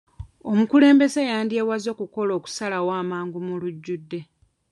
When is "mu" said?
3.47-3.53